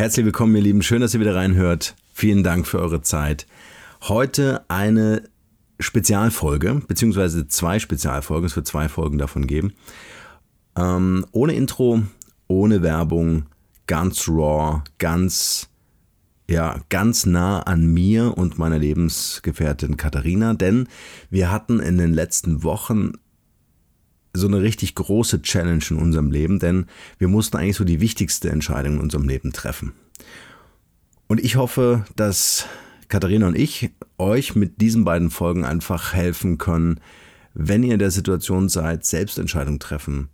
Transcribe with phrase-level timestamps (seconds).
[0.00, 0.80] Herzlich willkommen, ihr Lieben.
[0.80, 1.94] Schön, dass ihr wieder reinhört.
[2.14, 3.46] Vielen Dank für eure Zeit.
[4.00, 5.24] Heute eine
[5.78, 8.46] Spezialfolge, beziehungsweise zwei Spezialfolgen.
[8.46, 9.74] Es wird zwei Folgen davon geben.
[10.74, 12.02] Ähm, ohne Intro,
[12.48, 13.44] ohne Werbung,
[13.86, 15.68] ganz raw, ganz,
[16.48, 20.88] ja, ganz nah an mir und meiner Lebensgefährtin Katharina, denn
[21.28, 23.12] wir hatten in den letzten Wochen
[24.32, 26.86] so eine richtig große Challenge in unserem Leben, denn
[27.18, 29.92] wir mussten eigentlich so die wichtigste Entscheidung in unserem Leben treffen.
[31.26, 32.66] Und ich hoffe, dass
[33.08, 37.00] Katharina und ich euch mit diesen beiden Folgen einfach helfen können,
[37.54, 40.28] wenn ihr in der Situation seid, Selbstentscheidungen treffen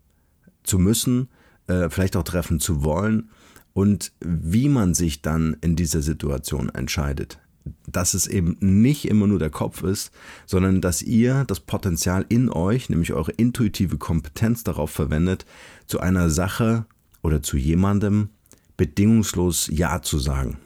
[0.63, 1.29] zu müssen,
[1.67, 3.31] äh, vielleicht auch treffen zu wollen
[3.73, 7.39] und wie man sich dann in dieser Situation entscheidet
[7.87, 10.11] dass es eben nicht immer nur der Kopf ist,
[10.47, 15.47] sondern dass ihr das Potenzial in euch, nämlich eure intuitive Kompetenz darauf verwendet,
[15.87, 16.87] zu einer Sache
[17.23, 18.29] oder zu jemandem
[18.77, 20.59] bedingungslos Ja zu sagen.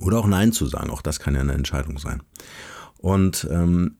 [0.00, 0.90] Oder auch Nein zu sagen.
[0.90, 2.22] Auch das kann ja eine Entscheidung sein.
[2.98, 3.96] Und ähm,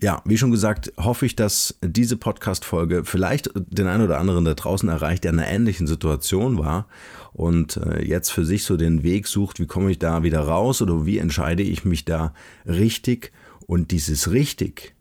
[0.00, 4.54] ja, wie schon gesagt, hoffe ich, dass diese Podcast-Folge vielleicht den einen oder anderen da
[4.54, 6.86] draußen erreicht, der in einer ähnlichen Situation war
[7.34, 10.80] und äh, jetzt für sich so den Weg sucht, wie komme ich da wieder raus
[10.80, 12.32] oder wie entscheide ich mich da
[12.64, 13.32] richtig.
[13.66, 14.94] Und dieses richtig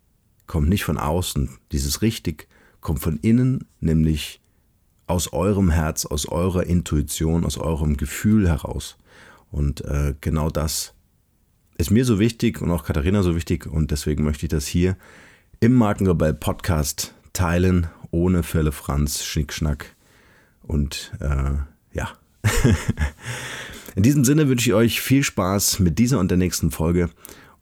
[0.47, 2.47] kommt nicht von außen, dieses richtig
[2.81, 4.41] kommt von innen, nämlich
[5.05, 8.97] aus eurem Herz, aus eurer Intuition, aus eurem Gefühl heraus.
[9.51, 10.95] Und äh, genau das
[11.77, 14.97] ist mir so wichtig und auch Katharina so wichtig und deswegen möchte ich das hier
[15.59, 19.95] im Markenrebell Podcast teilen, ohne Fälle Franz, Schnickschnack
[20.63, 21.57] und äh,
[21.93, 22.09] ja.
[23.95, 27.09] In diesem Sinne wünsche ich euch viel Spaß mit dieser und der nächsten Folge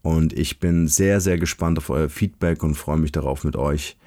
[0.02, 3.98] und ich bin sehr, sehr gespannt auf euer Feedback und freue mich darauf, mit euch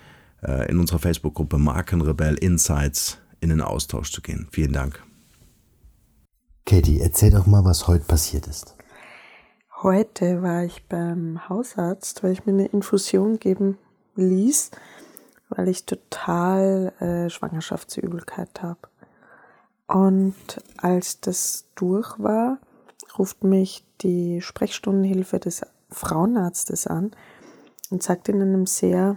[0.43, 4.49] äh, in unserer Facebook-Gruppe Markenrebell Insights in den Austausch zu gehen.
[4.51, 5.03] Vielen Dank.
[6.67, 8.75] Katie, erzähl doch mal, was heute passiert ist.
[9.83, 13.77] Heute war ich beim Hausarzt, weil ich mir eine Infusion geben
[14.17, 14.71] ließ,
[15.51, 18.79] weil ich total äh, Schwangerschaftsübelkeit habe.
[19.87, 20.35] Und
[20.79, 22.59] als das durch war,
[23.19, 27.13] ruft mich die Sprechstundenhilfe des Frauenarztes an
[27.91, 29.17] und sagt in einem sehr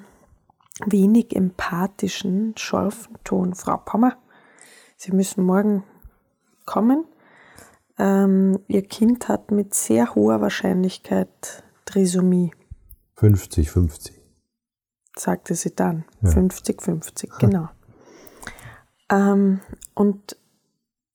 [0.85, 4.17] wenig empathischen, scharfen Ton, Frau Pommer,
[4.99, 5.83] Sie müssen morgen
[6.65, 7.05] kommen
[7.97, 12.51] ähm, ihr Kind hat mit sehr hoher Wahrscheinlichkeit Trisomie.
[13.17, 14.11] 50-50.
[15.15, 16.05] Sagte sie dann.
[16.23, 17.37] 50-50, ja.
[17.39, 17.69] genau.
[19.09, 19.61] Ähm,
[19.95, 20.37] und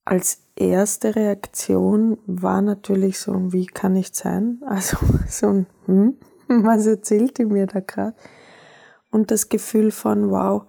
[0.04, 4.60] als erste Reaktion war natürlich so, wie kann ich sein?
[4.66, 4.96] Also
[5.28, 6.16] so ein, hm,
[6.48, 8.14] was erzählt die mir da gerade?
[9.10, 10.64] Und das Gefühl von, wow,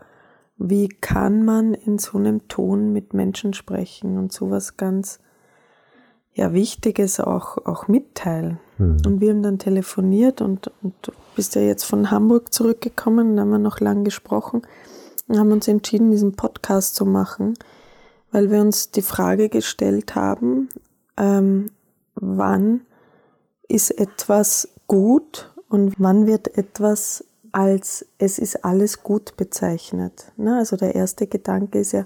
[0.57, 5.19] wie kann man in so einem Ton mit Menschen sprechen und sowas ganz
[6.33, 8.59] ja, Wichtiges auch, auch mitteilen.
[8.77, 8.97] Mhm.
[9.05, 13.49] Und wir haben dann telefoniert und, und du bist ja jetzt von Hamburg zurückgekommen, haben
[13.49, 14.63] wir noch lang gesprochen
[15.27, 17.53] und haben uns entschieden, diesen Podcast zu machen,
[18.33, 20.67] weil wir uns die Frage gestellt haben,
[21.17, 21.69] ähm,
[22.16, 22.81] wann
[23.69, 30.31] ist etwas gut und wann wird etwas als es ist alles gut bezeichnet.
[30.38, 30.57] Ne?
[30.57, 32.05] Also der erste Gedanke ist ja,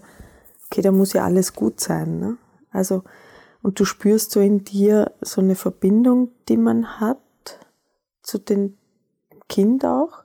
[0.65, 2.19] okay, da muss ja alles gut sein.
[2.19, 2.37] Ne?
[2.69, 3.03] Also
[3.63, 7.19] und du spürst so in dir so eine Verbindung, die man hat
[8.21, 8.77] zu dem
[9.47, 10.23] Kind auch.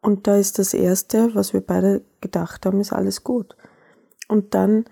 [0.00, 3.56] Und da ist das Erste, was wir beide gedacht haben, ist alles gut.
[4.28, 4.86] Und dann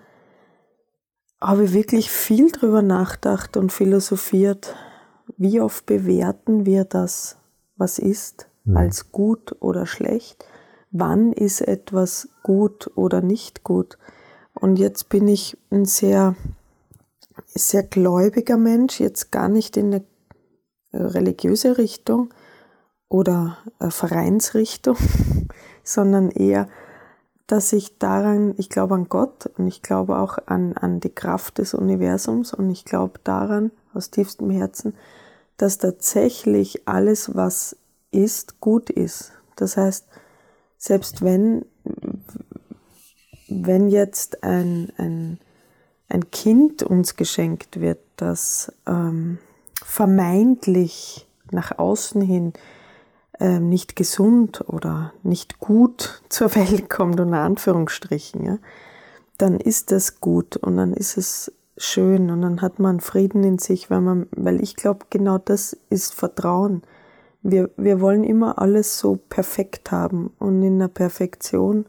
[1.43, 4.75] habe ich wirklich viel drüber nachgedacht und philosophiert,
[5.37, 7.37] wie oft bewerten wir das,
[7.75, 8.77] was ist, mhm.
[8.77, 10.45] als gut oder schlecht?
[10.91, 13.97] Wann ist etwas gut oder nicht gut?
[14.53, 16.35] Und jetzt bin ich ein sehr
[17.45, 20.03] sehr gläubiger Mensch, jetzt gar nicht in eine
[20.93, 22.33] religiöse Richtung
[23.09, 23.57] oder
[23.89, 24.97] Vereinsrichtung,
[25.83, 26.67] sondern eher,
[27.47, 31.57] dass ich daran, ich glaube an Gott und ich glaube auch an, an die Kraft
[31.57, 34.95] des Universums und ich glaube daran aus tiefstem Herzen,
[35.57, 37.75] dass tatsächlich alles, was
[38.11, 39.33] ist, gut ist.
[39.55, 40.07] Das heißt,
[40.77, 41.65] selbst wenn,
[43.47, 45.39] wenn jetzt ein, ein
[46.13, 49.39] ein Kind uns geschenkt wird, das ähm,
[49.83, 52.53] vermeintlich nach außen hin
[53.39, 58.57] äh, nicht gesund oder nicht gut zur Welt kommt, unter Anführungsstrichen, ja,
[59.37, 63.57] dann ist das gut und dann ist es schön und dann hat man Frieden in
[63.57, 66.83] sich, weil man, weil ich glaube, genau das ist Vertrauen.
[67.41, 71.85] Wir, wir wollen immer alles so perfekt haben und in der Perfektion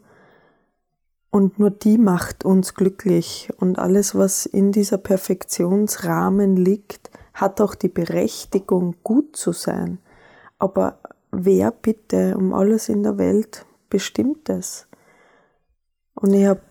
[1.35, 3.49] Und nur die macht uns glücklich.
[3.59, 9.99] Und alles, was in dieser Perfektionsrahmen liegt, hat auch die Berechtigung, gut zu sein.
[10.59, 10.99] Aber
[11.43, 14.87] wer bitte um alles in der Welt bestimmt es?
[16.13, 16.61] Und ich habe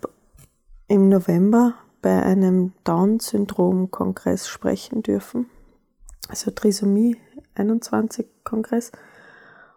[0.88, 5.46] im November bei einem Down-Syndrom-Kongress sprechen dürfen,
[6.28, 7.16] also Trisomie
[7.56, 8.92] 21-Kongress.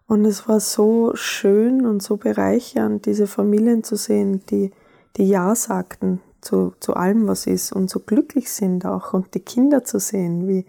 [0.07, 4.71] Und es war so schön und so bereichernd, diese Familien zu sehen, die,
[5.17, 9.41] die Ja sagten zu, zu allem, was ist und so glücklich sind auch und die
[9.41, 10.65] Kinder zu sehen, wie,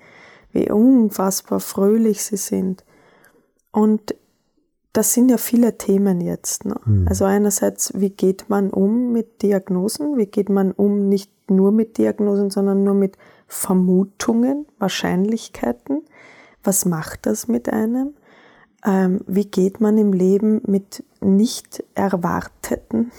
[0.53, 2.85] wie unfassbar fröhlich sie sind.
[3.78, 4.14] Und
[4.92, 6.64] das sind ja viele Themen jetzt.
[6.64, 6.76] Ne?
[6.84, 7.06] Mhm.
[7.08, 10.16] Also einerseits, wie geht man um mit Diagnosen?
[10.16, 13.16] Wie geht man um nicht nur mit Diagnosen, sondern nur mit
[13.46, 16.02] Vermutungen, Wahrscheinlichkeiten?
[16.64, 18.14] Was macht das mit einem?
[18.84, 23.10] ähm, wie geht man im Leben mit nicht erwarteten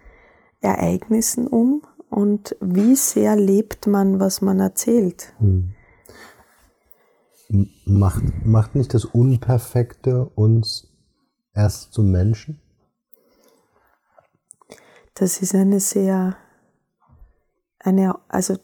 [0.60, 5.32] Ereignissen um und wie sehr lebt man, was man erzählt.
[5.38, 5.70] Hm.
[7.84, 10.88] Macht, macht nicht das Unperfekte uns
[11.54, 12.60] erst zum Menschen?
[15.14, 16.36] Das ist eine sehr,
[17.78, 18.56] eine, also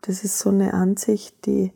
[0.00, 1.72] das ist so eine Ansicht, die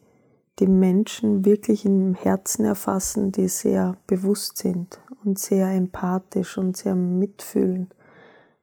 [0.60, 6.94] die Menschen wirklich im Herzen erfassen, die sehr bewusst sind und sehr empathisch und sehr
[6.94, 7.94] mitfühlend.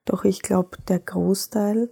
[0.05, 1.89] Doch ich glaube, der Großteil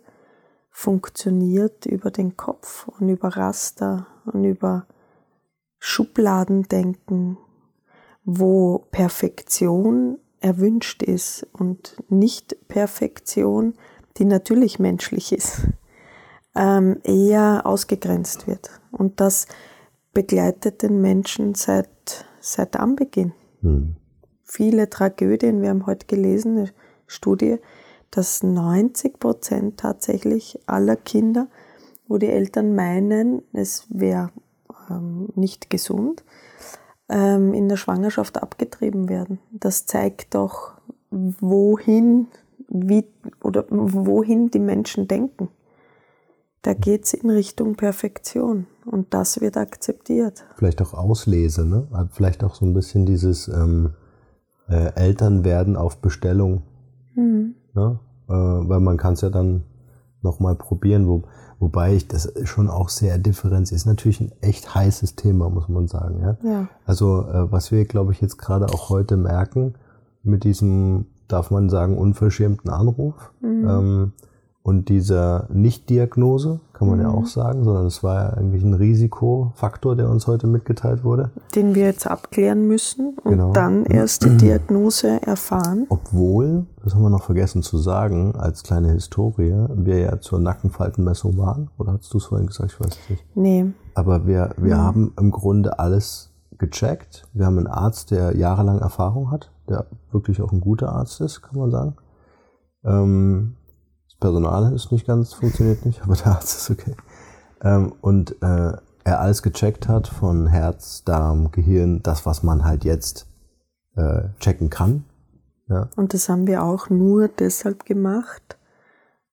[0.69, 4.85] funktioniert über den Kopf und über Raster und über
[5.87, 7.37] Schubladendenken,
[8.23, 13.75] wo Perfektion erwünscht ist und nicht Perfektion,
[14.17, 15.67] die natürlich menschlich ist,
[16.55, 18.71] ähm, eher ausgegrenzt wird.
[18.91, 19.45] Und das
[20.11, 23.33] begleitet den Menschen seit, seit Anbeginn.
[23.61, 23.95] Mhm.
[24.41, 26.69] Viele Tragödien, wir haben heute gelesen, eine
[27.05, 27.59] Studie,
[28.09, 31.47] dass 90 Prozent tatsächlich aller Kinder,
[32.07, 34.31] wo die Eltern meinen, es wäre
[34.89, 36.23] ähm, nicht gesund,
[37.09, 39.39] ähm, in der Schwangerschaft abgetrieben werden.
[39.51, 40.73] Das zeigt doch,
[41.11, 42.27] wohin,
[42.67, 43.05] wie,
[43.41, 45.49] oder wohin die Menschen denken.
[46.61, 50.45] Da geht es in Richtung Perfektion und das wird akzeptiert.
[50.55, 51.87] Vielleicht auch Auslese, ne?
[52.11, 53.93] Vielleicht auch so ein bisschen dieses ähm,
[54.67, 56.63] äh, Elternwerden auf Bestellung.
[57.13, 57.55] Mhm.
[57.75, 57.99] Ne?
[58.27, 59.63] Äh, weil man kann es ja dann
[60.25, 61.23] nochmal probieren, wo,
[61.59, 63.85] wobei ich das schon auch sehr differenziert ist.
[63.85, 66.19] Natürlich ein echt heißes Thema, muss man sagen.
[66.21, 66.37] Ja?
[66.43, 66.67] ja.
[66.85, 69.75] Also äh, was wir, glaube ich, jetzt gerade auch heute merken,
[70.23, 73.67] mit diesem, darf man sagen, unverschämten Anruf, mhm.
[73.69, 74.11] ähm,
[74.65, 77.03] und dieser Nicht-Diagnose, kann man mhm.
[77.03, 81.29] ja auch sagen, sondern es war ja eigentlich ein Risikofaktor, der uns heute mitgeteilt wurde.
[81.53, 83.53] Den wir jetzt abklären müssen und genau.
[83.53, 85.85] dann erst die Diagnose erfahren.
[85.89, 91.37] Obwohl, das haben wir noch vergessen zu sagen, als kleine Historie, wir ja zur Nackenfaltenmessung
[91.37, 91.69] waren.
[91.77, 92.71] Oder hast du es vorhin gesagt?
[92.71, 93.23] Ich weiß es nicht.
[93.35, 93.67] Nee.
[93.93, 94.81] Aber wir, wir mhm.
[94.81, 97.27] haben im Grunde alles gecheckt.
[97.33, 101.43] Wir haben einen Arzt, der jahrelang Erfahrung hat, der wirklich auch ein guter Arzt ist,
[101.43, 101.95] kann man sagen.
[102.83, 103.55] Ähm,
[104.19, 106.95] Personal ist nicht ganz, funktioniert nicht, aber der Arzt ist okay.
[107.61, 108.73] Ähm, und äh,
[109.03, 113.27] er alles gecheckt hat von Herz, Darm, Gehirn, das, was man halt jetzt
[113.95, 115.05] äh, checken kann.
[115.67, 115.89] Ja.
[115.95, 118.57] Und das haben wir auch nur deshalb gemacht,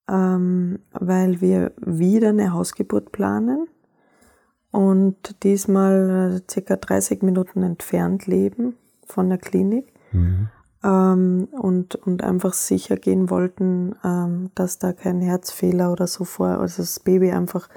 [0.08, 3.66] ähm, weil wir wieder eine Hausgeburt planen
[4.70, 9.92] und diesmal äh, circa 30 Minuten entfernt leben von der Klinik.
[10.12, 10.48] Mhm
[10.84, 16.48] ähm, und, und einfach sicher gehen wollten, ähm, dass da kein Herzfehler oder so vor,
[16.48, 17.68] also das Baby einfach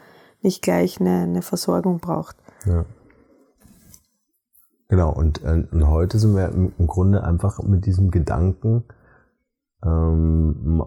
[0.41, 2.38] nicht gleich eine, eine Versorgung braucht.
[2.65, 2.85] Ja.
[4.88, 8.83] Genau, und, äh, und heute sind wir im, Grunde einfach mit diesem Gedanken
[9.83, 10.83] ähm,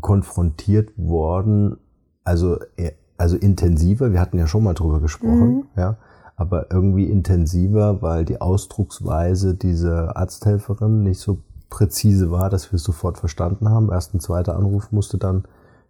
[0.00, 1.76] konfrontiert worden,
[2.24, 5.64] also, äh, also intensiver, wir hatten ja schon mal drüber gesprochen, mhm.
[5.76, 5.96] ja,
[6.36, 11.42] aber irgendwie intensiver, weil die Ausdrucksweise dieser Arzthelferin nicht so
[11.72, 13.90] präzise war, dass wir es sofort verstanden haben.
[13.90, 15.44] Erst ein zweiter Anruf musste dann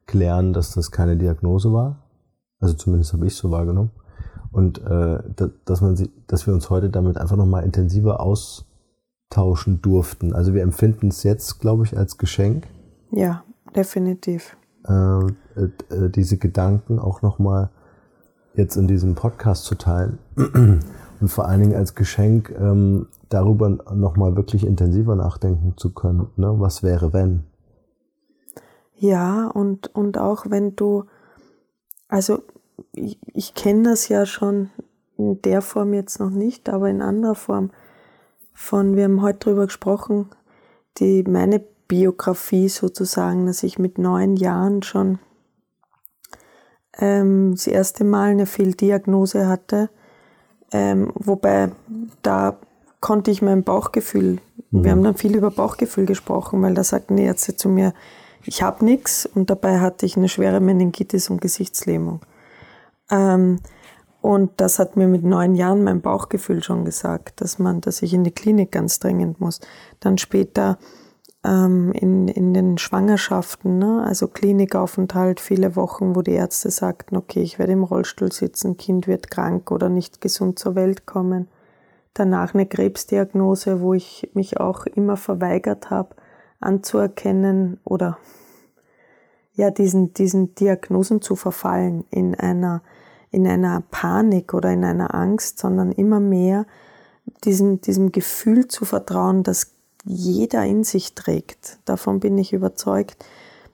[0.07, 1.97] klären, dass das keine Diagnose war.
[2.61, 3.91] Also zumindest habe ich es so wahrgenommen.
[4.53, 5.19] Und äh,
[5.65, 10.33] dass, man sie, dass wir uns heute damit einfach nochmal intensiver austauschen durften.
[10.35, 12.69] Also wir empfinden es jetzt, glaube ich, als Geschenk.
[13.11, 13.43] Ja,
[13.75, 14.57] definitiv.
[14.87, 17.71] Äh, äh, äh diese Gedanken auch nochmal
[18.55, 20.19] jetzt in diesem Podcast zu teilen.
[21.23, 26.27] Und vor allen Dingen als Geschenk ähm, darüber nochmal wirklich intensiver nachdenken zu können.
[26.35, 26.53] Ne?
[26.59, 27.45] Was wäre, wenn?
[28.97, 31.05] Ja, und, und auch wenn du,
[32.09, 32.43] also
[32.93, 34.71] ich, ich kenne das ja schon
[35.17, 37.71] in der Form jetzt noch nicht, aber in anderer Form
[38.53, 40.29] von, wir haben heute drüber gesprochen,
[40.99, 45.21] die, meine Biografie sozusagen, dass ich mit neun Jahren schon
[46.99, 49.89] ähm, das erste Mal eine Fehldiagnose hatte,
[50.73, 51.71] ähm, wobei
[52.23, 52.57] da
[53.01, 54.39] konnte ich mein Bauchgefühl,
[54.71, 54.85] mhm.
[54.85, 57.93] wir haben dann viel über Bauchgefühl gesprochen, weil da sagten die Ärzte zu mir,
[58.45, 62.21] ich habe nichts und dabei hatte ich eine schwere Meningitis und Gesichtslähmung.
[63.11, 63.61] Ähm,
[64.21, 68.15] und das hat mir mit neun Jahren mein Bauchgefühl schon gesagt, dass man, dass ich
[68.15, 69.61] in die Klinik ganz dringend muss.
[69.99, 70.79] Dann später
[71.45, 74.05] ähm, in, in den Schwangerschaften, ne?
[74.05, 79.07] also Klinikaufenthalt, viele Wochen, wo die Ärzte sagten, okay, ich werde im Rollstuhl sitzen, Kind
[79.07, 81.49] wird krank oder nicht gesund zur Welt kommen.
[82.15, 86.15] Danach eine Krebsdiagnose, wo ich mich auch immer verweigert habe,
[86.61, 88.19] anzuerkennen oder
[89.55, 92.83] ja, diesen, diesen Diagnosen zu verfallen in einer
[93.33, 96.67] in einer Panik oder in einer Angst, sondern immer mehr
[97.45, 99.72] diesem, diesem Gefühl zu vertrauen, dass
[100.05, 101.79] jeder in sich trägt.
[101.85, 103.25] Davon bin ich überzeugt,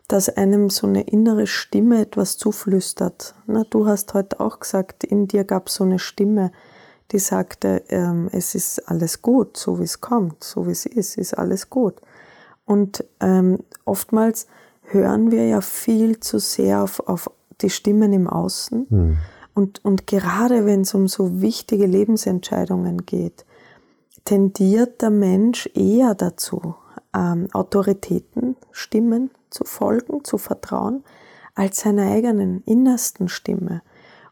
[0.08, 3.34] dass einem so eine innere Stimme etwas zuflüstert.
[3.46, 6.50] Na, du hast heute auch gesagt, in dir gab es so eine Stimme,
[7.12, 11.18] die sagte, ähm, es ist alles gut, so wie es kommt, so wie es ist,
[11.18, 11.94] ist alles gut.
[12.64, 14.46] Und ähm, oftmals
[14.82, 17.30] hören wir ja viel zu sehr auf, auf
[17.60, 18.86] die Stimmen im Außen.
[18.88, 19.16] Hm.
[19.54, 23.44] Und, und gerade wenn es um so wichtige Lebensentscheidungen geht,
[24.28, 26.74] tendiert der Mensch eher dazu,
[27.16, 31.02] ähm, Autoritätenstimmen zu folgen, zu vertrauen,
[31.54, 33.80] als seiner eigenen innersten Stimme.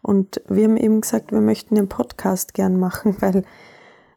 [0.03, 3.45] Und wir haben eben gesagt, wir möchten den Podcast gern machen, weil,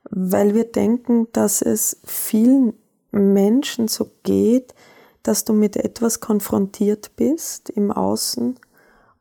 [0.10, 2.74] weil wir denken, dass es vielen
[3.12, 4.76] Menschen so geht,
[5.24, 8.60] dass du mit etwas konfrontiert bist im Außen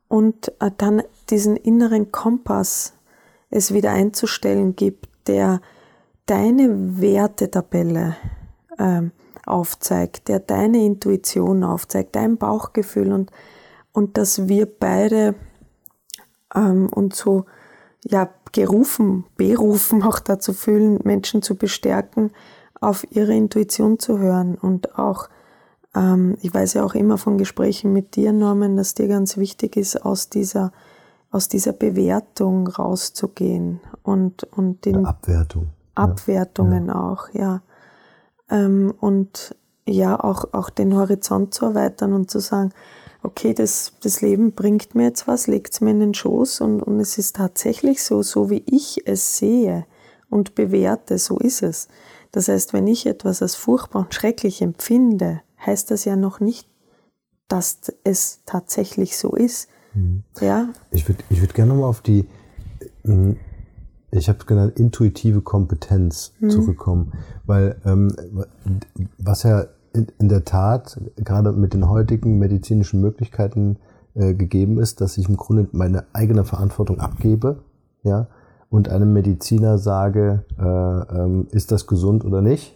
[0.09, 2.95] und äh, dann diesen inneren Kompass
[3.49, 5.61] es wieder einzustellen gibt, der
[6.29, 8.15] deine Wertetabelle
[8.77, 9.11] ähm,
[9.45, 13.31] aufzeigt, der deine Intuition aufzeigt, dein Bauchgefühl und,
[13.93, 15.33] und dass wir beide
[16.53, 17.45] ähm, uns so
[18.03, 22.31] ja, gerufen, berufen auch dazu fühlen, Menschen zu bestärken,
[22.79, 25.29] auf ihre Intuition zu hören und auch
[25.95, 29.75] ähm, ich weiß ja auch immer von Gesprächen mit dir, Norman, dass dir ganz wichtig
[29.75, 30.71] ist, aus dieser,
[31.31, 35.69] aus dieser Bewertung rauszugehen und, und den Abwertung.
[35.99, 36.95] Abwertungen ja.
[36.95, 37.61] auch, ja.
[38.49, 39.55] Ähm, und
[39.87, 42.71] ja, auch, auch den Horizont zu erweitern und zu sagen,
[43.23, 46.81] okay, das, das Leben bringt mir jetzt was, legt es mir in den Schoß und,
[46.81, 49.85] und es ist tatsächlich so, so wie ich es sehe
[50.29, 51.87] und bewerte, so ist es.
[52.31, 56.67] Das heißt, wenn ich etwas als furchtbar und schrecklich empfinde, heißt das ja noch nicht,
[57.47, 59.69] dass es tatsächlich so ist.
[59.93, 60.23] Mhm.
[60.39, 60.69] Ja?
[60.91, 62.27] Ich würde ich würd gerne nochmal auf die,
[63.03, 63.37] hm,
[64.11, 66.49] ich habe es genannt, intuitive Kompetenz mhm.
[66.49, 67.13] zurückkommen.
[67.45, 68.13] Weil ähm,
[69.17, 73.77] was ja in, in, der Tat gerade mit den heutigen medizinischen Möglichkeiten
[74.15, 77.59] äh, gegeben ist, dass ich im Grunde meine eigene Verantwortung abgebe,
[78.03, 78.27] ja,
[78.69, 82.75] und einem Mediziner sage, äh, ähm, ist das gesund oder nicht?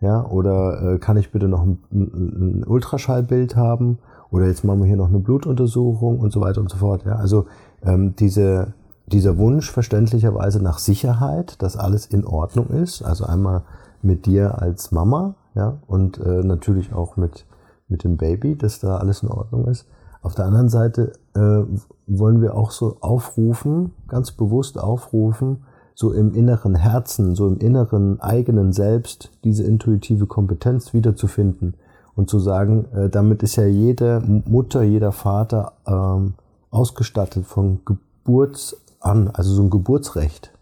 [0.00, 3.98] Ja, oder äh, kann ich bitte noch ein, ein, Ultraschallbild haben?
[4.30, 7.04] Oder jetzt machen wir hier noch eine Blutuntersuchung und so weiter und so fort.
[7.04, 7.46] Ja, also
[7.82, 8.74] ähm, diese,
[9.06, 13.02] dieser Wunsch verständlicherweise nach Sicherheit, dass alles in Ordnung ist.
[13.02, 13.62] Also einmal
[14.02, 17.46] mit dir als Mama, ja, und äh, natürlich auch mit,
[17.88, 19.86] mit dem Baby, dass da alles in Ordnung ist.
[20.22, 21.62] Auf der anderen Seite äh,
[22.06, 28.20] wollen wir auch so aufrufen, ganz bewusst aufrufen, so im inneren Herzen, so im inneren
[28.20, 31.74] eigenen Selbst diese intuitive Kompetenz wiederzufinden
[32.16, 36.34] und zu sagen, äh, damit ist ja jede Mutter, jeder Vater ähm,
[36.70, 40.52] ausgestattet von Geburts an, also so ein Geburtsrecht.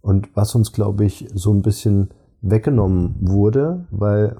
[0.00, 4.36] Und was uns, glaube ich, so ein bisschen weggenommen wurde, weil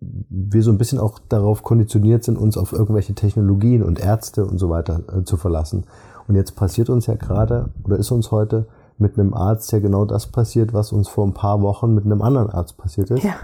[0.00, 4.58] wir so ein bisschen auch darauf konditioniert sind, uns auf irgendwelche Technologien und Ärzte und
[4.58, 5.84] so weiter äh, zu verlassen.
[6.28, 8.66] Und jetzt passiert uns ja gerade, oder ist uns heute
[8.98, 12.22] mit einem Arzt ja genau das passiert, was uns vor ein paar Wochen mit einem
[12.22, 13.24] anderen Arzt passiert ist.
[13.24, 13.34] Ja.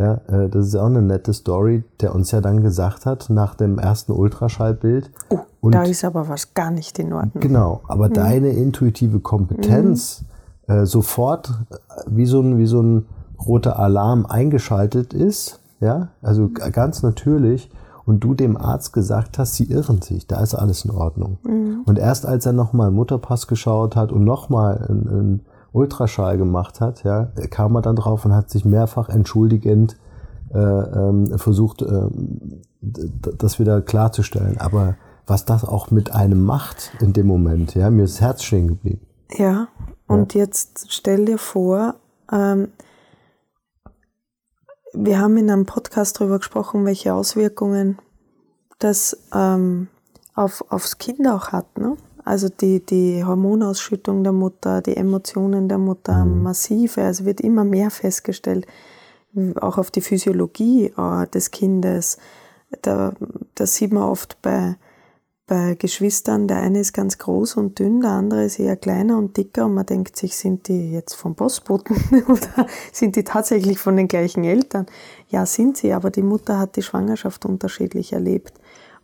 [0.00, 3.28] Ja, äh, das ist ja auch eine nette Story, der uns ja dann gesagt hat,
[3.28, 5.10] nach dem ersten Ultraschallbild.
[5.28, 7.42] Oh, und da ist aber was gar nicht in Ordnung.
[7.42, 8.14] Genau, aber mhm.
[8.14, 10.24] deine intuitive Kompetenz
[10.66, 10.74] mhm.
[10.74, 11.76] äh, sofort äh,
[12.06, 13.06] wie so, ein, wie so ein
[13.46, 17.70] roter Alarm eingeschaltet ist, ja, also ganz natürlich,
[18.06, 21.36] und du dem Arzt gesagt hast, sie irren sich, da ist alles in Ordnung.
[21.42, 21.82] Mhm.
[21.84, 27.30] Und erst als er nochmal Mutterpass geschaut hat und nochmal einen Ultraschall gemacht hat, ja,
[27.50, 29.96] kam er dann drauf und hat sich mehrfach entschuldigend
[30.52, 32.08] äh, ähm, versucht, äh,
[32.80, 34.58] das wieder klarzustellen.
[34.58, 34.96] Aber
[35.26, 38.68] was das auch mit einem macht in dem Moment, ja, mir ist das Herz stehen
[38.68, 39.06] geblieben.
[39.36, 39.68] Ja,
[40.06, 40.40] und ja.
[40.40, 41.94] jetzt stell dir vor,
[42.32, 42.68] ähm,
[44.92, 47.98] wir haben in einem Podcast darüber gesprochen, welche Auswirkungen
[48.80, 49.88] das ähm,
[50.34, 51.78] auf, aufs Kind auch hat.
[51.78, 51.96] Ne?
[52.30, 56.44] Also die, die Hormonausschüttung der Mutter, die Emotionen der Mutter, mhm.
[56.44, 58.68] massive, also wird immer mehr festgestellt,
[59.56, 62.18] auch auf die Physiologie äh, des Kindes.
[62.82, 63.14] Da,
[63.56, 64.76] das sieht man oft bei,
[65.48, 69.36] bei Geschwistern, der eine ist ganz groß und dünn, der andere ist eher kleiner und
[69.36, 71.96] dicker und man denkt sich, sind die jetzt vom Postboten
[72.28, 74.86] oder sind die tatsächlich von den gleichen Eltern?
[75.30, 78.59] Ja, sind sie, aber die Mutter hat die Schwangerschaft unterschiedlich erlebt.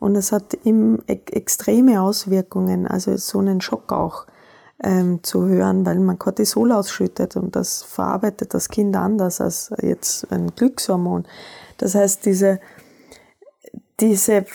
[0.07, 4.27] Und es hat im, extreme Auswirkungen, also so einen Schock auch
[4.81, 10.31] ähm, zu hören, weil man Cortisol ausschüttet und das verarbeitet das Kind anders als jetzt
[10.31, 11.25] ein Glückshormon.
[11.79, 12.61] Das heißt, diese,
[13.99, 14.47] diese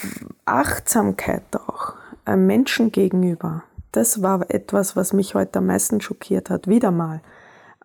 [0.45, 6.69] Achtsamkeit auch einem Menschen gegenüber, das war etwas, was mich heute am meisten schockiert hat,
[6.69, 7.19] wieder mal.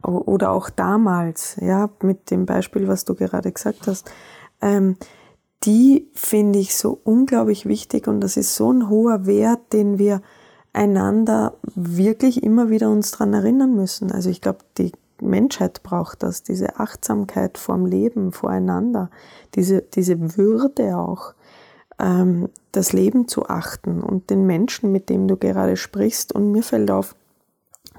[0.05, 4.09] Oder auch damals, ja, mit dem Beispiel, was du gerade gesagt hast.
[4.63, 4.97] Ähm,
[5.67, 10.23] die finde ich so unglaublich wichtig und das ist so ein hoher Wert, den wir
[10.73, 14.13] einander wirklich immer wieder uns dran erinnern müssen.
[14.13, 19.11] Also ich glaube, die Menschheit braucht das, diese Achtsamkeit vorm Leben, voreinander,
[19.55, 21.35] diese, diese Würde auch,
[21.99, 26.33] ähm, das Leben zu achten und den Menschen, mit dem du gerade sprichst.
[26.33, 27.17] Und mir fällt auf,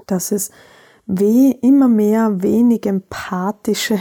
[0.06, 0.50] dass es
[1.06, 3.98] weh, immer mehr wenig empathische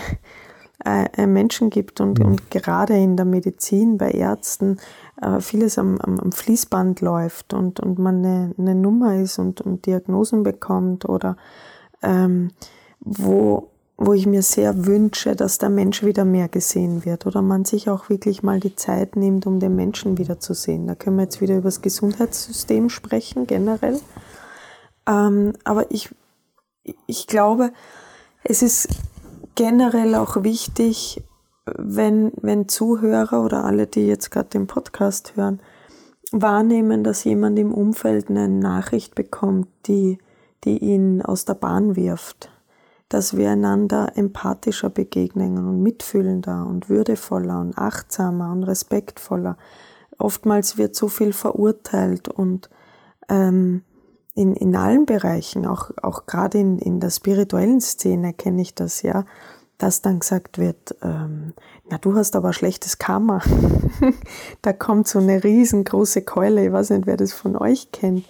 [0.86, 2.26] äh, äh, Menschen gibt und, mhm.
[2.26, 4.78] und gerade in der Medizin, bei Ärzten,
[5.20, 9.60] äh, vieles am, am, am, Fließband läuft und, und man eine, eine Nummer ist und,
[9.60, 11.36] und Diagnosen bekommt oder
[12.04, 12.52] ähm,
[13.00, 17.66] wo, wo ich mir sehr wünsche, dass der Mensch wieder mehr gesehen wird oder man
[17.66, 20.86] sich auch wirklich mal die Zeit nimmt, um den Menschen wieder zu sehen.
[20.86, 24.00] Da können wir jetzt wieder über das Gesundheitssystem sprechen, generell.
[25.08, 26.14] Ähm, aber ich,
[27.08, 27.72] ich glaube,
[28.44, 28.90] es ist
[29.58, 31.22] generell auch wichtig,
[31.66, 35.60] wenn, wenn Zuhörer oder alle, die jetzt gerade den Podcast hören,
[36.32, 40.20] wahrnehmen, dass jemand im Umfeld eine Nachricht bekommt, die,
[40.64, 42.50] die ihn aus der Bahn wirft.
[43.10, 49.58] Dass wir einander empathischer begegnen und mitfühlender und würdevoller und achtsamer und respektvoller.
[50.20, 52.70] Oftmals wird so viel verurteilt und
[53.30, 53.82] ähm,
[54.38, 59.02] in, in allen Bereichen, auch, auch gerade in, in der spirituellen Szene kenne ich das
[59.02, 59.26] ja,
[59.80, 61.54] dass dann gesagt wird, ähm,
[61.90, 63.42] na du hast aber schlechtes Karma.
[64.62, 68.26] da kommt so eine riesengroße Keule, ich weiß nicht, wer das von euch kennt.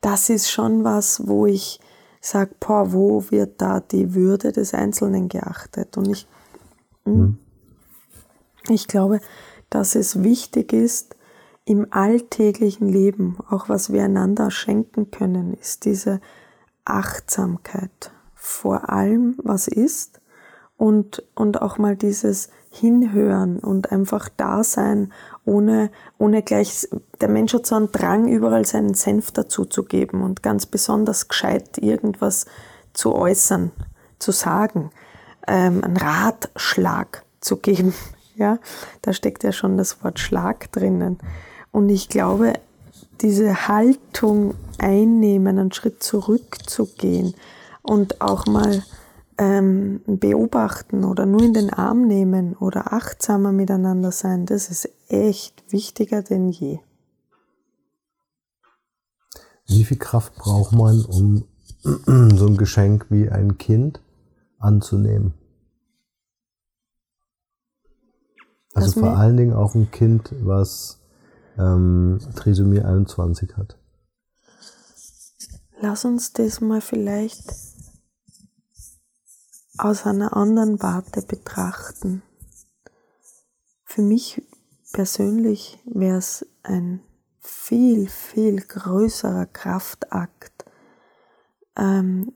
[0.00, 1.80] Das ist schon was, wo ich
[2.20, 5.96] sage, boah, wo wird da die Würde des Einzelnen geachtet?
[5.96, 6.28] Und ich,
[7.04, 7.38] mhm.
[8.68, 9.20] ich glaube,
[9.70, 11.16] dass es wichtig ist,
[11.64, 16.20] im alltäglichen Leben, auch was wir einander schenken können, ist diese
[16.84, 20.20] Achtsamkeit vor allem, was ist
[20.76, 25.12] und, und auch mal dieses Hinhören und einfach da sein,
[25.44, 26.88] ohne, ohne gleich,
[27.20, 31.28] der Mensch hat so einen Drang, überall seinen Senf dazu zu geben und ganz besonders
[31.28, 32.46] gescheit irgendwas
[32.94, 33.70] zu äußern,
[34.18, 34.90] zu sagen,
[35.46, 37.94] ähm, einen Ratschlag zu geben.
[38.34, 38.58] Ja,
[39.02, 41.18] da steckt ja schon das Wort Schlag drinnen.
[41.72, 42.52] Und ich glaube,
[43.22, 47.34] diese Haltung einnehmen, einen Schritt zurückzugehen
[47.82, 48.84] und auch mal
[49.38, 55.64] ähm, beobachten oder nur in den Arm nehmen oder achtsamer miteinander sein, das ist echt
[55.72, 56.78] wichtiger denn je.
[59.66, 61.44] Wie viel Kraft braucht man, um
[62.36, 64.02] so ein Geschenk wie ein Kind
[64.58, 65.34] anzunehmen?
[68.74, 71.01] Also vor allen Dingen auch ein Kind, was
[71.58, 73.78] ähm, Trisomie 21 hat.
[75.80, 77.52] Lass uns das mal vielleicht
[79.78, 82.22] aus einer anderen Warte betrachten.
[83.84, 84.42] Für mich
[84.92, 87.02] persönlich wäre es ein
[87.40, 90.64] viel, viel größerer Kraftakt,
[91.76, 92.32] ähm,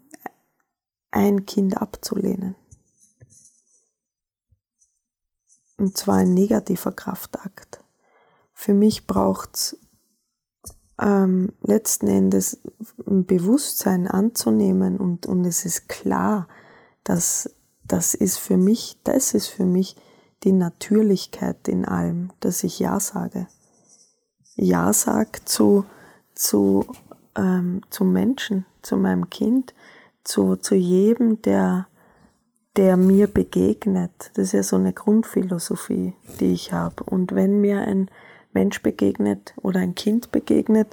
[1.12, 2.57] ein Kind abzulehnen.
[5.79, 7.85] Und zwar ein negativer Kraftakt
[8.66, 9.79] für mich braucht's
[11.00, 12.61] ähm, letzten Endes
[13.07, 16.48] ein Bewusstsein anzunehmen und, und es ist klar,
[17.05, 19.94] dass das ist für mich, das ist für mich
[20.42, 23.46] die Natürlichkeit in allem, dass ich Ja sage.
[24.57, 25.85] Ja sag zu,
[26.35, 26.87] zu,
[27.37, 29.74] ähm, zum Menschen, zu meinem Kind,
[30.24, 31.87] zu, zu jedem, der,
[32.74, 34.33] der mir begegnet.
[34.35, 37.05] Das ist ja so eine Grundphilosophie, die ich habe.
[37.05, 38.11] Und wenn mir ein
[38.56, 40.88] Mensch begegnet oder ein Kind begegnet,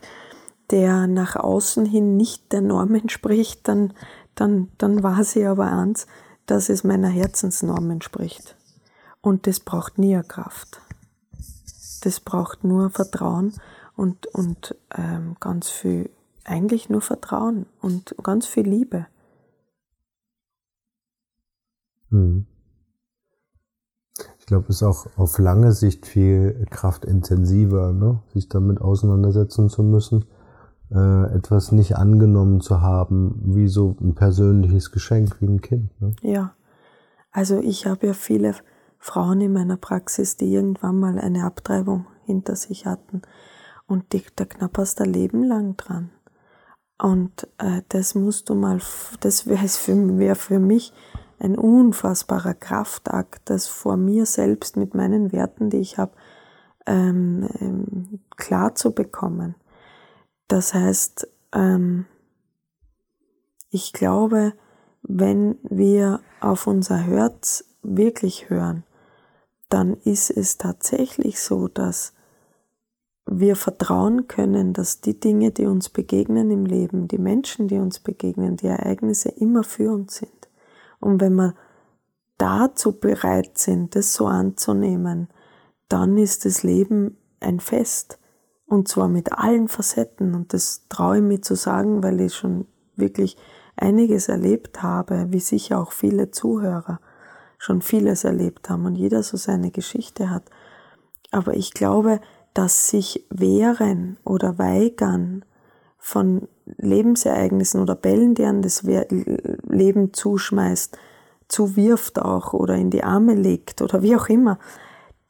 [0.69, 3.93] der nach außen hin nicht der Norm entspricht, dann,
[4.35, 6.05] dann, dann war sie aber eins,
[6.45, 8.57] dass es meiner Herzensnorm entspricht.
[9.21, 10.81] Und das braucht nie eine Kraft.
[12.01, 13.53] Das braucht nur Vertrauen
[13.95, 16.09] und, und ähm, ganz viel,
[16.43, 19.07] eigentlich nur Vertrauen und ganz viel Liebe.
[22.09, 22.45] Mhm.
[24.43, 28.19] Ich glaube, es ist auch auf lange Sicht viel kraftintensiver, ne?
[28.33, 30.25] sich damit auseinandersetzen zu müssen,
[30.91, 36.01] äh, etwas nicht angenommen zu haben, wie so ein persönliches Geschenk, wie ein Kind.
[36.01, 36.13] Ne?
[36.23, 36.55] Ja,
[37.31, 38.53] also ich habe ja viele
[38.99, 43.21] Frauen in meiner Praxis, die irgendwann mal eine Abtreibung hinter sich hatten
[43.87, 46.09] und die, da knapperst ein Leben lang dran.
[47.01, 48.81] Und äh, das musst du mal,
[49.21, 50.91] das wäre für, wär für mich
[51.39, 56.13] ein unfassbarer Kraftakt, das vor mir selbst mit meinen Werten, die ich habe,
[56.85, 59.55] ähm, ähm, klar zu bekommen.
[60.47, 62.05] Das heißt, ähm,
[63.69, 64.53] ich glaube,
[65.01, 68.83] wenn wir auf unser Herz wirklich hören,
[69.69, 72.13] dann ist es tatsächlich so, dass
[73.25, 77.99] wir vertrauen können, dass die Dinge, die uns begegnen im Leben, die Menschen, die uns
[77.99, 80.42] begegnen, die Ereignisse immer für uns sind.
[81.03, 81.53] Und wenn wir
[82.37, 85.29] dazu bereit sind, das so anzunehmen,
[85.89, 88.19] dann ist das Leben ein Fest.
[88.65, 90.33] Und zwar mit allen Facetten.
[90.33, 93.37] Und das traue ich mir zu sagen, weil ich schon wirklich
[93.75, 96.99] einiges erlebt habe, wie sicher auch viele Zuhörer
[97.57, 100.43] schon vieles erlebt haben und jeder so seine Geschichte hat.
[101.31, 102.19] Aber ich glaube,
[102.53, 105.45] dass sich wehren oder weigern
[105.97, 110.97] von Lebensereignissen oder Bällen, die an das Leben zuschmeißt,
[111.47, 114.59] zuwirft auch oder in die Arme legt oder wie auch immer,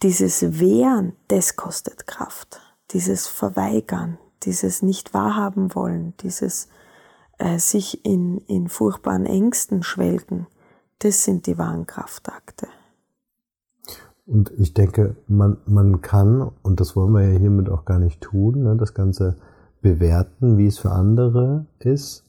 [0.02, 2.60] dieses Wehren, das kostet Kraft.
[2.92, 6.68] Dieses Verweigern, dieses nicht wahrhaben wollen, dieses
[7.40, 10.48] äh, sich in, in furchtbaren Ängsten schwelgen,
[11.00, 12.68] das sind die wahren Kraftakte.
[14.26, 18.22] Und ich denke, man, man kann, und das wollen wir ja hiermit auch gar nicht
[18.22, 19.36] tun, ne, das Ganze
[19.84, 22.24] bewerten, wie es für andere ist,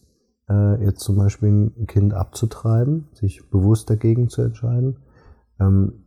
[0.50, 4.98] äh, jetzt zum Beispiel ein Kind abzutreiben, sich bewusst dagegen zu entscheiden.
[5.58, 6.04] Ähm,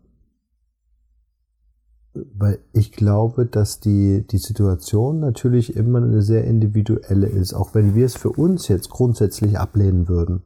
[2.35, 7.95] weil ich glaube, dass die, die Situation natürlich immer eine sehr individuelle ist, auch wenn
[7.95, 10.43] wir es für uns jetzt grundsätzlich ablehnen würden.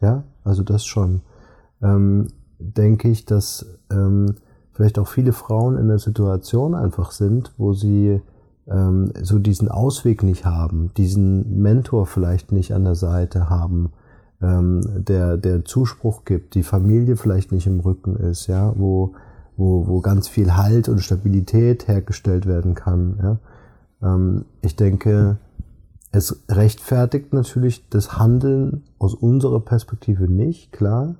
[0.00, 1.22] Ja, also das schon
[1.82, 4.36] ähm, denke ich, dass ähm,
[4.72, 8.20] vielleicht auch viele Frauen in der Situation einfach sind, wo sie
[8.68, 13.92] ähm, so diesen Ausweg nicht haben, diesen Mentor vielleicht nicht an der Seite haben,
[14.40, 19.14] ähm, der, der Zuspruch gibt, die Familie vielleicht nicht im Rücken ist, ja, wo,
[19.56, 23.18] wo, wo ganz viel Halt und Stabilität hergestellt werden kann.
[23.22, 24.14] Ja.
[24.14, 25.38] Ähm, ich denke,
[26.10, 31.16] es rechtfertigt natürlich das Handeln aus unserer Perspektive nicht, klar.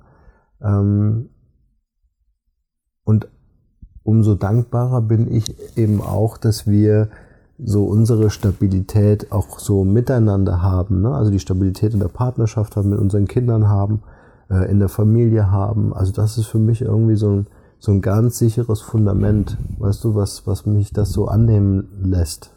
[0.61, 1.29] Ähm,
[3.03, 3.27] und
[4.03, 7.09] umso dankbarer bin ich eben auch, dass wir
[7.65, 11.01] so unsere Stabilität auch so miteinander haben.
[11.01, 11.13] Ne?
[11.13, 14.03] Also die Stabilität in der Partnerschaft haben, mit unseren Kindern haben,
[14.49, 15.93] äh, in der Familie haben.
[15.93, 17.47] Also das ist für mich irgendwie so ein,
[17.79, 22.51] so ein ganz sicheres Fundament, weißt du, was, was mich das so annehmen lässt.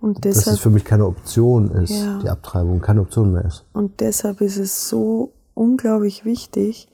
[0.00, 2.18] Und deshalb, Dass es für mich keine Option ist, ja.
[2.22, 3.64] die Abtreibung keine Option mehr ist.
[3.72, 6.88] Und deshalb ist es so unglaublich wichtig,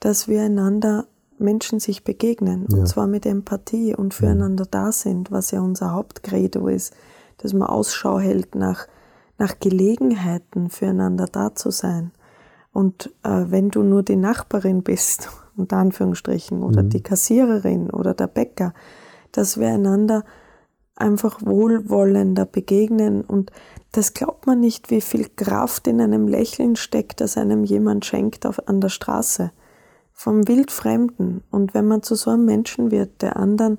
[0.00, 1.04] dass wir einander
[1.44, 2.78] Menschen sich begegnen, ja.
[2.78, 6.94] und zwar mit Empathie und füreinander da sind, was ja unser Hauptcredo ist,
[7.38, 8.86] dass man Ausschau hält nach,
[9.38, 12.12] nach Gelegenheiten, füreinander da zu sein.
[12.72, 16.90] Und äh, wenn du nur die Nachbarin bist, unter Anführungsstrichen, oder mhm.
[16.90, 18.74] die Kassiererin oder der Bäcker,
[19.32, 20.24] dass wir einander
[20.96, 23.50] einfach wohlwollender begegnen und
[23.92, 28.46] das glaubt man nicht, wie viel Kraft in einem Lächeln steckt, das einem jemand schenkt
[28.46, 29.50] auf, an der Straße
[30.14, 31.42] vom Wildfremden.
[31.50, 33.78] Und wenn man zu so einem Menschen wird, der anderen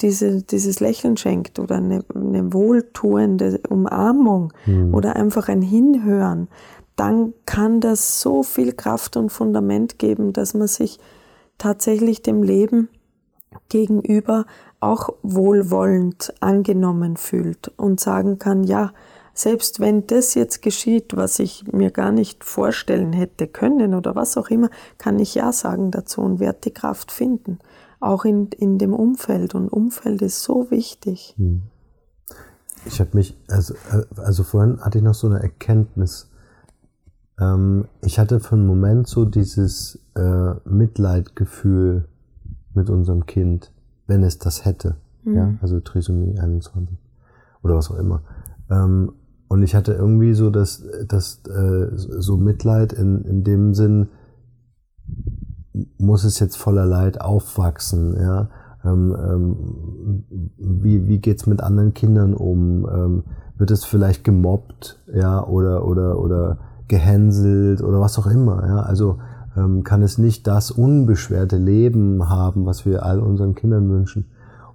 [0.00, 4.94] diese, dieses Lächeln schenkt oder eine, eine wohltuende Umarmung mhm.
[4.94, 6.48] oder einfach ein Hinhören,
[6.96, 10.98] dann kann das so viel Kraft und Fundament geben, dass man sich
[11.58, 12.88] tatsächlich dem Leben
[13.68, 14.46] gegenüber
[14.80, 18.92] auch wohlwollend angenommen fühlt und sagen kann, ja,
[19.36, 24.36] selbst wenn das jetzt geschieht, was ich mir gar nicht vorstellen hätte können oder was
[24.36, 27.58] auch immer, kann ich Ja sagen dazu und werde die Kraft finden.
[28.00, 29.54] Auch in, in dem Umfeld.
[29.54, 31.34] Und Umfeld ist so wichtig.
[31.36, 31.62] Hm.
[32.86, 33.74] Ich habe mich, also,
[34.16, 36.30] also vorhin hatte ich noch so eine Erkenntnis.
[37.38, 42.08] Ähm, ich hatte für einen Moment so dieses äh, Mitleidgefühl
[42.74, 43.72] mit unserem Kind,
[44.06, 44.96] wenn es das hätte.
[45.24, 45.34] Mhm.
[45.34, 46.96] Ja, also Trisomie 21
[47.62, 48.22] oder was auch immer.
[48.70, 49.12] Ähm,
[49.56, 54.08] und ich hatte irgendwie so das, das äh, so Mitleid in, in dem Sinn,
[55.96, 58.50] muss es jetzt voller Leid aufwachsen, ja?
[58.84, 60.24] Ähm, ähm,
[60.58, 62.86] wie wie geht's mit anderen Kindern um?
[62.86, 63.24] Ähm,
[63.56, 68.80] wird es vielleicht gemobbt, ja, oder oder oder gehänselt oder was auch immer, ja?
[68.80, 69.20] Also
[69.56, 74.26] ähm, kann es nicht das unbeschwerte Leben haben, was wir all unseren Kindern wünschen.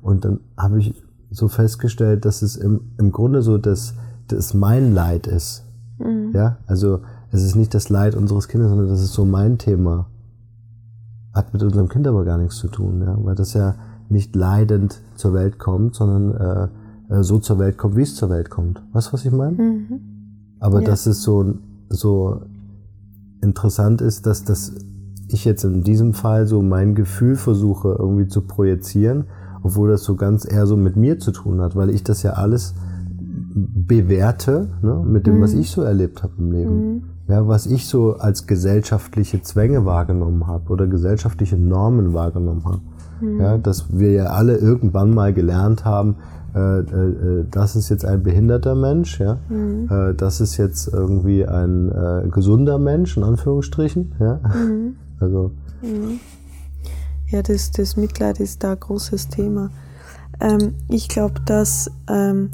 [0.02, 0.96] Und dann habe ich
[1.30, 3.94] so festgestellt, dass es im, im Grunde so das,
[4.32, 5.64] das mein Leid ist.
[6.00, 6.32] Mhm.
[6.34, 7.00] Ja, also
[7.32, 10.08] es ist nicht das Leid unseres Kindes, sondern das ist so mein Thema.
[11.34, 13.76] Hat mit unserem Kind aber gar nichts zu tun, ja, weil das ja
[14.10, 16.70] nicht leidend zur Welt kommt, sondern
[17.10, 18.82] äh, äh so zur Welt kommt, wie es zur Welt kommt.
[18.92, 19.54] Weißt du, was ich meine?
[19.54, 20.00] Mhm.
[20.60, 20.90] Aber ja.
[20.90, 21.56] das ist so,
[21.90, 22.42] so
[23.42, 24.74] interessant ist, dass das
[25.28, 29.26] ich jetzt in diesem Fall so mein Gefühl versuche irgendwie zu projizieren,
[29.64, 32.34] obwohl das so ganz eher so mit mir zu tun hat, weil ich das ja
[32.34, 32.74] alles
[33.54, 35.42] bewerte ne, mit dem, mhm.
[35.42, 36.76] was ich so erlebt habe im Leben.
[36.76, 37.04] Mhm.
[37.28, 42.82] Ja, was ich so als gesellschaftliche Zwänge wahrgenommen habe oder gesellschaftliche Normen wahrgenommen habe.
[43.22, 43.40] Mhm.
[43.40, 46.18] Ja, dass wir ja alle irgendwann mal gelernt haben,
[46.54, 49.88] äh, äh, äh, das ist jetzt ein behinderter Mensch, ja, mhm.
[49.90, 54.40] äh, das ist jetzt irgendwie ein äh, gesunder Mensch, in Anführungsstrichen, ja.
[54.54, 54.96] Mhm.
[55.22, 55.52] Also.
[55.84, 56.20] Mhm.
[57.28, 59.70] Ja, das, das Mitleid ist da ein großes Thema.
[60.40, 62.50] Ähm, ich glaube, dass, ähm,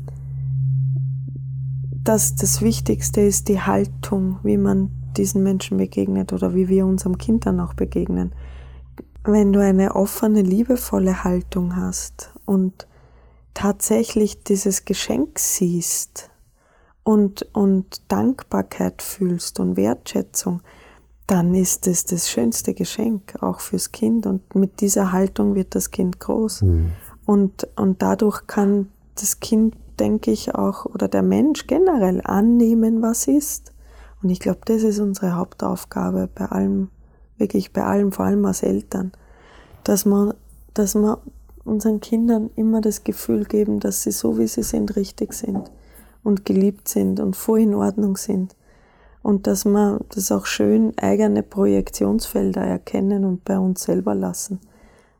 [2.07, 7.17] dass das Wichtigste ist die Haltung, wie man diesen Menschen begegnet oder wie wir unserem
[7.17, 8.33] Kind dann auch begegnen.
[9.25, 12.87] Wenn du eine offene, liebevolle Haltung hast und
[13.53, 16.29] tatsächlich dieses Geschenk siehst
[17.03, 20.61] und, und Dankbarkeit fühlst und Wertschätzung,
[21.25, 25.91] dann ist es das schönste Geschenk auch fürs Kind und mit dieser Haltung wird das
[25.91, 26.61] Kind groß.
[26.61, 26.91] Mhm.
[27.25, 33.27] Und, und dadurch kann das Kind, denke ich, auch oder der Mensch generell annehmen, was
[33.27, 33.73] ist.
[34.21, 36.89] Und ich glaube, das ist unsere Hauptaufgabe bei allem,
[37.37, 39.11] wirklich bei allem, vor allem als Eltern,
[39.83, 40.33] dass man,
[40.73, 41.17] dass man
[41.63, 45.69] unseren Kindern immer das Gefühl geben, dass sie so wie sie sind richtig sind
[46.23, 48.55] und geliebt sind und voll in Ordnung sind.
[49.21, 54.59] Und dass wir das auch schön eigene Projektionsfelder erkennen und bei uns selber lassen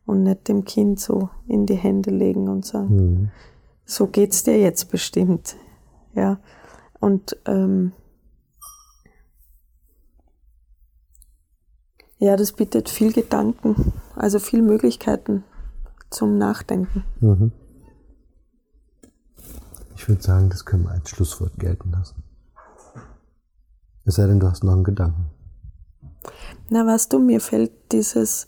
[0.05, 3.29] und nicht dem Kind so in die Hände legen und sagen, mhm.
[3.87, 5.55] So geht's dir jetzt bestimmt.
[6.13, 6.39] Ja.
[6.99, 7.93] Und ähm,
[12.19, 15.43] ja, das bietet viel Gedanken, also viel Möglichkeiten,
[16.09, 17.03] zum Nachdenken.
[17.21, 17.51] Mhm.
[19.95, 22.23] Ich würde sagen, das können wir als Schlusswort gelten lassen.
[24.05, 25.31] Es sei denn, du hast noch einen Gedanken.
[26.69, 28.47] Na, weißt du, mir fällt dieses,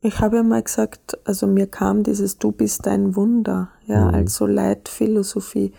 [0.00, 4.14] ich habe ja mal gesagt, also mir kam dieses Du bist ein Wunder, ja, mhm.
[4.14, 5.72] als so Leitphilosophie.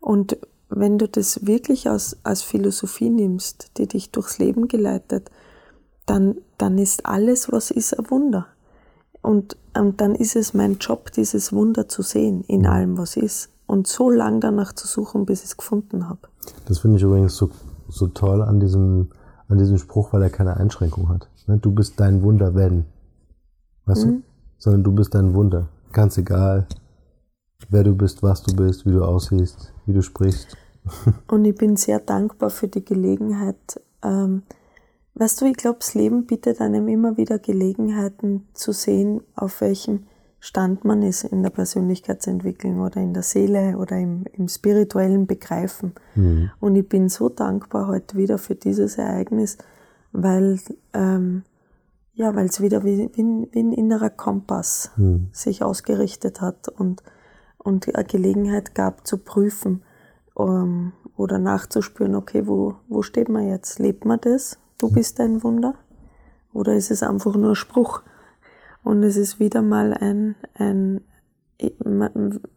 [0.00, 0.36] Und
[0.68, 5.30] wenn du das wirklich als, als Philosophie nimmst, die dich durchs Leben geleitet,
[6.06, 8.46] dann, dann ist alles, was ist, ein Wunder.
[9.20, 13.50] Und, und dann ist es mein Job, dieses Wunder zu sehen in allem, was ist.
[13.66, 16.20] Und so lang danach zu suchen, bis ich es gefunden habe.
[16.66, 17.50] Das finde ich übrigens so,
[17.88, 19.10] so toll an diesem,
[19.48, 21.28] an diesem Spruch, weil er keine Einschränkung hat.
[21.46, 22.86] Ne, du bist dein Wunder, wenn.
[23.86, 24.10] Weißt mhm.
[24.10, 24.22] du?
[24.58, 25.68] Sondern du bist dein Wunder.
[25.92, 26.66] Ganz egal,
[27.68, 30.56] wer du bist, was du bist, wie du aussiehst, wie du sprichst.
[31.28, 34.42] Und ich bin sehr dankbar für die Gelegenheit, ähm,
[35.14, 40.04] Weißt du, ich glaube, das Leben bietet einem immer wieder Gelegenheiten zu sehen, auf welchem
[40.40, 45.92] Stand man ist in der Persönlichkeitsentwicklung oder in der Seele oder im, im spirituellen Begreifen.
[46.14, 46.50] Mhm.
[46.60, 49.58] Und ich bin so dankbar heute wieder für dieses Ereignis,
[50.12, 50.58] weil
[50.94, 51.42] ähm,
[52.14, 55.28] ja, weil es wieder wie, wie, wie, ein innerer Kompass mhm.
[55.32, 57.02] sich ausgerichtet hat und,
[57.58, 59.82] und eine Gelegenheit gab zu prüfen
[60.34, 63.78] um, ähm, oder nachzuspüren, okay, wo, wo steht man jetzt?
[63.78, 64.58] Lebt man das?
[64.82, 65.74] du bist ein Wunder?
[66.52, 68.02] Oder ist es einfach nur ein Spruch?
[68.82, 71.00] Und es ist wieder mal ein, ein,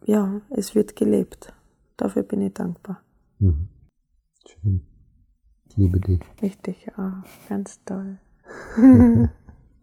[0.04, 1.52] ja, es wird gelebt.
[1.96, 3.00] Dafür bin ich dankbar.
[3.38, 3.68] Mhm.
[4.46, 4.86] Schön.
[5.68, 6.20] Ich liebe dich.
[6.40, 7.22] Ich dich auch.
[7.48, 8.18] Ganz toll.